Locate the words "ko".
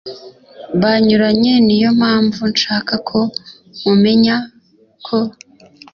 3.09-3.19, 5.07-5.17